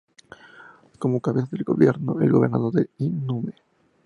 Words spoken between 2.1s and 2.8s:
el Gobernador